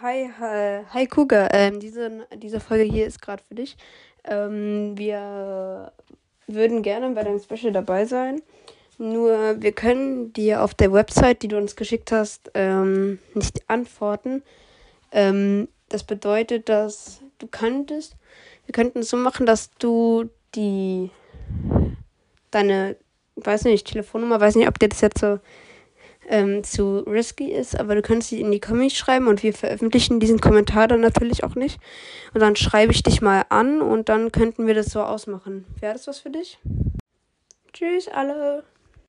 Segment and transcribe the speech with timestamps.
[0.00, 1.48] Hi, hi, hi Kuga.
[1.52, 3.76] Ähm, diese, diese Folge hier ist gerade für dich.
[4.24, 5.92] Ähm, wir
[6.48, 8.42] würden gerne bei deinem Special dabei sein.
[8.98, 14.42] Nur wir können dir auf der Website, die du uns geschickt hast, ähm, nicht antworten.
[15.12, 18.16] Ähm, das bedeutet, dass du könntest,
[18.64, 21.10] wir könnten es so machen, dass du die
[22.50, 22.96] deine,
[23.36, 25.38] weiß nicht, Telefonnummer, weiß nicht, ob dir das jetzt so
[26.28, 30.20] ähm, zu risky ist, aber du kannst sie in die Comics schreiben und wir veröffentlichen
[30.20, 31.80] diesen Kommentar dann natürlich auch nicht.
[32.34, 35.64] Und dann schreibe ich dich mal an und dann könnten wir das so ausmachen.
[35.80, 36.58] Wäre das was für dich?
[37.72, 38.64] Tschüss alle.